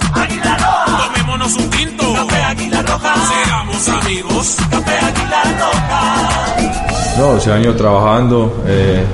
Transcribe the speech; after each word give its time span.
Águila 0.00 0.56
Roja. 0.58 1.08
Tomémonos 1.08 1.56
un 1.56 1.70
tinto. 1.70 2.12
Café 2.14 2.42
Águila 2.42 2.82
Roja. 2.82 3.14
Seamos 3.44 3.88
amigos. 3.88 4.56
Café 4.70 4.96
Águila 4.98 5.42
Roja. 5.58 7.18
No, 7.18 7.40
se 7.40 7.52
han 7.52 7.62
ido 7.62 7.74
trabajando. 7.74 8.64
eh, 8.66 9.04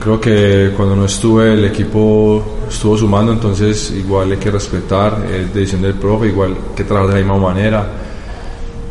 creo 0.00 0.20
que 0.20 0.72
cuando 0.76 0.96
no 0.96 1.04
estuve 1.04 1.54
el 1.54 1.64
equipo 1.64 2.42
estuvo 2.68 2.96
sumando, 2.96 3.32
entonces 3.32 3.90
igual 3.92 4.30
hay 4.32 4.38
que 4.38 4.50
respetar, 4.50 5.24
es 5.30 5.52
decisión 5.52 5.82
del 5.82 5.94
profe, 5.94 6.28
igual 6.28 6.50
hay 6.52 6.74
que 6.76 6.84
trabajar 6.84 7.14
de 7.14 7.20
la 7.22 7.26
misma 7.26 7.48
manera. 7.48 7.86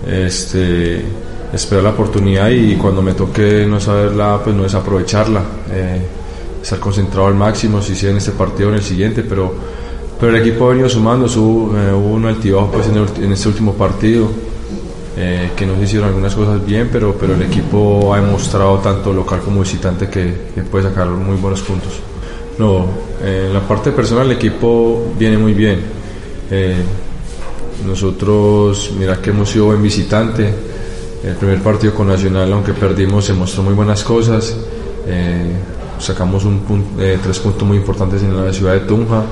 Este, 0.07 1.03
esperar 1.53 1.83
la 1.83 1.89
oportunidad 1.91 2.49
y 2.49 2.75
cuando 2.75 3.01
me 3.01 3.13
toque 3.13 3.65
no 3.67 3.79
saberla, 3.79 4.39
pues 4.43 4.55
no 4.55 4.63
desaprovecharla. 4.63 5.41
eh, 5.71 6.01
estar 6.61 6.79
concentrado 6.79 7.27
al 7.27 7.35
máximo, 7.35 7.81
si 7.81 7.95
sea 7.95 8.09
en 8.11 8.17
este 8.17 8.31
partido 8.31 8.67
o 8.69 8.71
en 8.71 8.77
el 8.79 8.83
siguiente, 8.83 9.23
pero, 9.23 9.53
pero 10.19 10.35
el 10.35 10.41
equipo 10.41 10.65
ha 10.65 10.69
venido 10.69 10.89
sumando, 10.89 11.27
su- 11.27 11.71
eh, 11.75 11.93
hubo 11.93 12.15
un 12.15 12.25
altibajo 12.25 12.69
pues, 12.71 12.87
en, 12.87 13.31
este 13.31 13.47
último 13.49 13.73
partido, 13.73 14.27
eh, 15.15 15.51
que 15.55 15.65
no 15.65 15.75
se 15.75 15.83
hicieron 15.83 16.09
algunas 16.09 16.33
cosas 16.35 16.65
bien, 16.65 16.89
pero, 16.91 17.15
pero 17.19 17.33
el 17.35 17.41
equipo 17.43 18.13
ha 18.13 18.19
demostrado 18.21 18.77
tanto 18.79 19.13
local 19.13 19.41
como 19.43 19.61
visitante 19.61 20.07
que, 20.09 20.25
puede 20.71 20.85
sacar 20.89 21.07
muy 21.09 21.37
buenos 21.37 21.61
puntos. 21.61 21.93
No, 22.57 22.85
eh, 23.23 23.45
en 23.47 23.53
la 23.53 23.61
parte 23.61 23.91
personal 23.91 24.25
el 24.25 24.33
equipo 24.33 25.11
viene 25.17 25.37
muy 25.37 25.53
bien. 25.53 25.81
Nosotros, 27.85 28.91
mira 28.97 29.21
que 29.21 29.29
hemos 29.29 29.49
sido 29.49 29.65
buen 29.65 29.81
visitante. 29.81 30.51
El 31.23 31.35
primer 31.35 31.61
partido 31.61 31.93
con 31.93 32.07
Nacional, 32.07 32.51
aunque 32.53 32.73
perdimos, 32.73 33.25
se 33.25 33.33
mostró 33.33 33.63
muy 33.63 33.73
buenas 33.73 34.03
cosas. 34.03 34.55
Sacamos 35.99 36.45
un 36.45 36.61
pun- 36.65 36.83
eh, 36.99 37.17
tres 37.21 37.39
puntos 37.39 37.67
muy 37.67 37.77
importantes 37.77 38.21
en 38.23 38.35
la 38.45 38.51
ciudad 38.53 38.73
de 38.73 38.81
Tunja. 38.81 39.23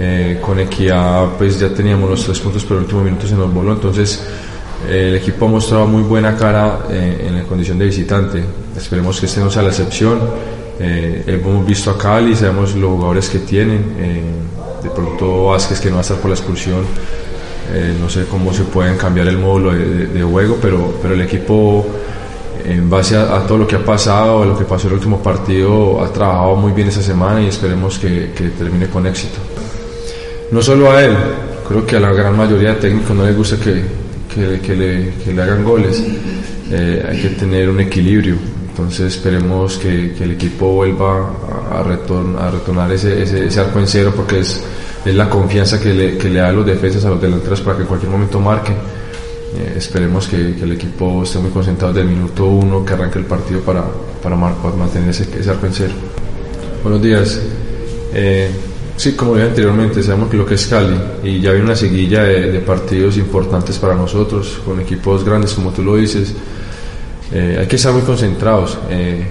Eh, 0.00 0.38
con 0.40 0.60
Equidad, 0.60 1.30
pues 1.36 1.58
ya 1.58 1.70
teníamos 1.70 2.08
los 2.08 2.24
tres 2.24 2.38
puntos, 2.38 2.64
pero 2.64 2.76
el 2.76 2.84
último 2.84 3.02
minuto 3.02 3.26
se 3.26 3.34
nos 3.34 3.52
voló. 3.52 3.72
Entonces, 3.72 4.22
eh, 4.88 5.08
el 5.08 5.16
equipo 5.16 5.46
ha 5.46 5.48
mostrado 5.48 5.86
muy 5.86 6.02
buena 6.02 6.36
cara 6.36 6.86
eh, 6.88 7.24
en 7.26 7.36
la 7.36 7.42
condición 7.42 7.78
de 7.78 7.86
visitante. 7.86 8.44
Esperemos 8.76 9.18
que 9.18 9.26
este 9.26 9.40
no 9.40 9.50
sea 9.50 9.62
la 9.62 9.70
excepción. 9.70 10.20
Hemos 10.80 11.66
visto 11.66 11.90
a 11.90 11.98
Cali, 11.98 12.36
sabemos 12.36 12.76
los 12.76 12.90
jugadores 12.90 13.28
que 13.28 13.40
tienen. 13.40 13.96
de 14.80 14.90
pronto 14.90 15.46
Vázquez 15.46 15.80
que 15.80 15.88
no 15.88 15.96
va 15.96 16.00
a 16.00 16.02
estar 16.02 16.18
por 16.18 16.30
la 16.30 16.36
expulsión. 16.36 16.82
No 18.00 18.08
sé 18.08 18.26
cómo 18.30 18.52
se 18.52 18.62
pueden 18.62 18.96
cambiar 18.96 19.26
el 19.26 19.38
módulo 19.38 19.72
de, 19.72 20.22
juego, 20.22 20.56
pero, 20.62 20.94
pero 21.02 21.14
el 21.14 21.20
equipo, 21.22 21.84
en 22.64 22.88
base 22.88 23.16
a, 23.16 23.38
a 23.38 23.44
todo 23.44 23.58
lo 23.58 23.66
que 23.66 23.74
ha 23.74 23.84
pasado, 23.84 24.44
a 24.44 24.46
lo 24.46 24.56
que 24.56 24.64
pasó 24.64 24.86
en 24.86 24.92
el 24.92 24.98
último 24.98 25.20
partido, 25.20 26.00
ha 26.00 26.12
trabajado 26.12 26.54
muy 26.54 26.70
bien 26.70 26.86
esa 26.86 27.02
semana 27.02 27.42
y 27.42 27.48
esperemos 27.48 27.98
que 27.98 28.30
termine 28.56 28.86
con 28.86 29.04
éxito. 29.04 29.57
No 30.50 30.62
solo 30.62 30.90
a 30.90 31.04
él, 31.04 31.12
creo 31.66 31.86
que 31.86 31.96
a 31.96 32.00
la 32.00 32.12
gran 32.12 32.36
mayoría 32.36 32.70
de 32.70 32.76
técnicos 32.76 33.14
no 33.16 33.24
les 33.26 33.36
gusta 33.36 33.56
que, 33.56 33.82
que- 34.34 34.74
le, 34.76 35.12
que 35.24 35.32
le 35.32 35.42
hagan 35.42 35.62
goles. 35.64 36.02
Eh, 36.70 37.06
hay 37.08 37.20
que 37.20 37.28
tener 37.30 37.68
un 37.68 37.80
equilibrio. 37.80 38.36
Entonces 38.70 39.14
esperemos 39.16 39.76
que, 39.78 40.14
el 40.20 40.30
equipo 40.32 40.72
vuelva 40.72 41.30
a, 41.70 41.78
a 41.78 41.80
a 41.80 42.50
retornar 42.50 42.92
ese, 42.92 43.22
ese, 43.22 43.60
arco 43.60 43.80
en 43.80 43.86
cero 43.88 44.12
porque 44.14 44.38
es, 44.40 44.62
es 45.04 45.14
la 45.14 45.28
confianza 45.28 45.80
que 45.80 45.92
le, 45.92 46.16
que 46.16 46.30
le 46.30 46.38
da 46.38 46.48
a 46.48 46.52
los 46.52 46.64
defensas, 46.64 47.04
a 47.04 47.10
los 47.10 47.20
delanteros 47.20 47.60
para 47.60 47.76
que 47.76 47.82
en 47.82 47.88
cualquier 47.88 48.10
momento 48.12 48.38
marquen. 48.40 48.76
Eh, 48.76 49.74
esperemos 49.76 50.28
que, 50.28 50.54
que 50.54 50.62
el 50.64 50.72
equipo 50.72 51.22
esté 51.24 51.38
muy 51.40 51.50
concentrado 51.50 51.92
desde 51.92 52.08
el 52.08 52.14
minuto 52.14 52.46
uno 52.46 52.84
que 52.84 52.92
arranque 52.92 53.18
el 53.18 53.24
partido 53.24 53.60
para, 53.60 53.82
para, 54.22 54.36
para 54.36 54.76
mantener 54.76 55.10
ese, 55.10 55.26
ese 55.38 55.50
arco 55.50 55.66
en 55.66 55.72
cero. 55.72 55.92
Buenos 56.82 57.02
días. 57.02 57.40
Eh, 58.14 58.50
sí, 58.98 59.12
como 59.14 59.34
dije 59.34 59.48
anteriormente, 59.48 60.02
sabemos 60.02 60.28
que 60.28 60.36
lo 60.36 60.44
que 60.44 60.54
es 60.54 60.66
Cali 60.66 60.94
y 61.24 61.40
ya 61.40 61.52
viene 61.52 61.64
una 61.66 61.76
seguilla 61.76 62.22
de, 62.24 62.58
partidos 62.60 63.16
importantes 63.16 63.78
para 63.78 63.94
nosotros, 63.94 64.60
con 64.64 64.78
equipos 64.80 65.24
grandes 65.24 65.54
como 65.54 65.70
tú 65.72 65.82
lo 65.82 65.96
dices. 65.96 66.34
Eh, 67.32 67.56
hay 67.60 67.66
que 67.66 67.76
estar 67.76 67.92
muy 67.92 68.02
concentrados. 68.02 68.76
eh, 68.90 69.24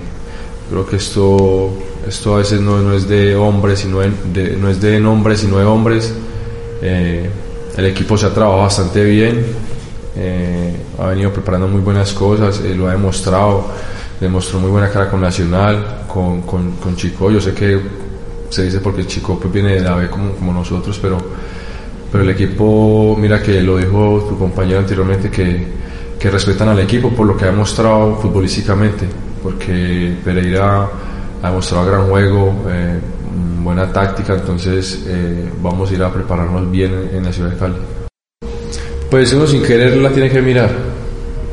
creo 0.70 0.86
que 0.86 0.96
esto, 0.98 1.72
esto 2.08 2.36
a 2.36 2.38
veces 2.40 2.60
no, 2.62 2.80
no 2.82 2.94
es 2.94 3.08
de 3.08 3.36
hombres, 3.36 3.80
sino 3.80 4.00
de, 4.00 4.12
de- 4.34 4.58
no 4.58 4.70
es 4.70 4.82
de 4.82 5.00
nombres, 5.00 5.40
sino 5.42 5.60
de 5.60 5.66
hombres. 5.66 6.14
Eh, 6.82 7.30
el 7.78 7.86
equipo 7.86 8.18
se 8.18 8.26
ha 8.26 8.34
trabajado 8.34 8.64
bastante 8.64 9.04
bien, 9.04 9.46
ha 11.00 11.08
venido 11.08 11.32
preparando 11.32 11.68
muy 11.68 11.82
buenas 11.82 12.12
cosas, 12.14 12.60
lo 12.62 12.88
ha 12.88 12.92
demostrado, 12.92 13.68
demostró 14.20 14.60
muy 14.60 14.72
buena 14.72 14.90
cara 14.90 15.10
con 15.12 15.22
Nacional, 15.22 16.06
con, 16.08 16.42
con 16.42 16.96
Chico. 16.96 17.30
Yo 17.30 17.40
sé 17.40 17.54
que 17.54 17.80
se 18.50 18.64
dice 18.64 18.80
porque 18.80 19.06
Chico 19.06 19.40
pues, 19.40 19.54
viene 19.54 19.76
de 19.76 19.82
la 19.82 19.96
B 19.96 20.10
como, 20.10 20.32
como 20.32 20.54
nosotros, 20.54 20.98
pero, 21.02 21.18
pero 22.12 22.24
el 22.24 22.30
equipo, 22.30 23.16
mira 23.20 23.42
que 23.42 23.62
lo 23.62 23.78
dijo 23.78 24.26
tu 24.30 24.38
compañero 24.38 24.80
anteriormente, 24.80 25.30
que, 25.30 25.68
que 26.20 26.30
respetan 26.30 26.70
al 26.70 26.80
equipo 26.80 27.10
por 27.12 27.28
lo 27.28 27.38
que 27.38 27.46
ha 27.46 27.52
demostrado 27.52 28.16
futbolísticamente, 28.18 29.06
porque 29.44 30.16
Pereira 30.24 30.88
ha 31.42 31.48
demostrado 31.48 31.86
gran 31.86 32.08
juego, 32.08 32.66
eh, 32.70 33.00
buena 33.64 33.92
táctica, 33.92 34.34
entonces 34.34 35.04
eh, 35.08 35.50
vamos 35.62 35.92
a 35.92 35.94
ir 35.94 36.04
a 36.04 36.12
prepararnos 36.12 36.70
bien 36.72 36.94
en, 36.94 37.18
en 37.18 37.26
la 37.26 37.34
ciudad 37.34 37.50
de 37.52 37.58
Cali. 37.58 37.76
Pues 39.10 39.32
uno 39.34 39.48
sin 39.48 39.64
querer 39.64 39.98
la 39.98 40.10
tiene 40.10 40.30
que 40.30 40.42
mirar. 40.42 40.70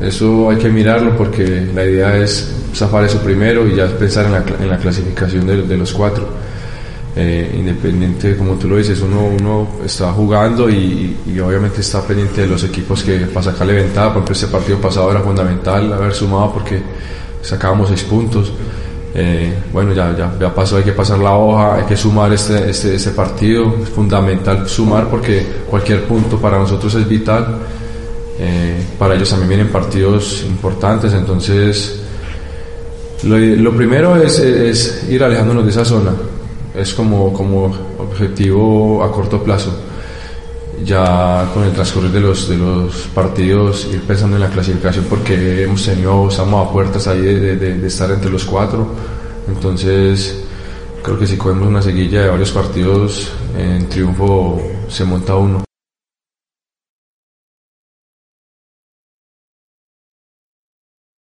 Eso 0.01 0.49
hay 0.49 0.57
que 0.57 0.69
mirarlo 0.69 1.15
porque 1.15 1.67
la 1.73 1.85
idea 1.85 2.17
es 2.17 2.53
zafar 2.73 3.05
eso 3.05 3.19
primero 3.19 3.65
y 3.65 3.75
ya 3.75 3.87
pensar 3.87 4.25
en 4.25 4.33
la, 4.33 4.43
en 4.59 4.69
la 4.69 4.77
clasificación 4.77 5.47
de, 5.47 5.61
de 5.61 5.77
los 5.77 5.93
cuatro. 5.93 6.27
Eh, 7.17 7.55
independiente, 7.57 8.35
como 8.35 8.55
tú 8.55 8.67
lo 8.67 8.75
dices, 8.75 8.99
uno, 8.99 9.29
uno 9.39 9.69
está 9.85 10.11
jugando 10.11 10.69
y, 10.69 11.15
y 11.25 11.39
obviamente 11.39 11.79
está 11.79 12.01
pendiente 12.01 12.41
de 12.41 12.47
los 12.47 12.61
equipos 12.65 13.03
que 13.03 13.19
para 13.19 13.53
sacarle 13.53 13.73
ventaja. 13.73 14.07
Por 14.07 14.17
ejemplo, 14.17 14.33
este 14.33 14.47
partido 14.47 14.77
pasado 14.79 15.11
era 15.11 15.21
fundamental 15.21 15.93
haber 15.93 16.13
sumado 16.13 16.51
porque 16.51 16.81
sacábamos 17.41 17.87
seis 17.87 18.03
puntos. 18.03 18.51
Eh, 19.13 19.53
bueno, 19.71 19.93
ya, 19.93 20.13
ya, 20.17 20.35
ya 20.37 20.53
pasó, 20.53 20.75
hay 20.75 20.83
que 20.83 20.91
pasar 20.91 21.19
la 21.19 21.37
hoja, 21.37 21.75
hay 21.75 21.83
que 21.85 21.95
sumar 21.95 22.33
este, 22.33 22.69
este, 22.69 22.95
este 22.95 23.11
partido. 23.11 23.73
Es 23.81 23.89
fundamental 23.89 24.67
sumar 24.67 25.07
porque 25.07 25.45
cualquier 25.69 26.03
punto 26.03 26.37
para 26.37 26.59
nosotros 26.59 26.93
es 26.95 27.07
vital. 27.07 27.59
Eh, 28.37 28.83
para 28.99 29.15
ellos 29.15 29.29
también 29.29 29.47
vienen 29.47 29.69
partidos 29.69 30.43
importantes, 30.45 31.13
entonces 31.13 32.01
lo, 33.23 33.71
primero 33.71 34.17
es 34.17 35.05
ir 35.09 35.23
alejándonos 35.23 35.63
de 35.63 35.71
esa 35.71 35.85
zona. 35.85 36.11
Es 36.77 36.93
como, 36.93 37.31
como 37.33 37.65
objetivo 37.99 39.03
a 39.03 39.11
corto 39.11 39.43
plazo. 39.43 39.71
Ya 40.83 41.49
con 41.53 41.63
el 41.63 41.71
transcurrir 41.71 42.11
de 42.11 42.19
los, 42.19 42.49
de 42.49 42.57
los 42.57 43.07
partidos, 43.13 43.87
ir 43.93 44.01
pensando 44.01 44.35
en 44.35 44.41
la 44.43 44.49
clasificación, 44.49 45.05
porque 45.09 45.63
hemos 45.63 45.85
tenido, 45.85 46.27
estamos 46.27 46.67
a 46.67 46.71
puertas 46.71 47.07
ahí 47.07 47.21
de, 47.21 47.55
de- 47.55 47.87
estar 47.87 48.11
entre 48.11 48.29
los 48.29 48.43
cuatro. 48.43 48.85
Entonces, 49.47 50.43
creo 51.01 51.17
que 51.17 51.27
si 51.27 51.37
cogemos 51.37 51.67
una 51.67 51.81
seguilla 51.81 52.23
de 52.23 52.29
varios 52.29 52.51
partidos, 52.51 53.31
en 53.57 53.87
triunfo 53.87 54.61
se 54.89 55.05
monta 55.05 55.35
uno. 55.35 55.63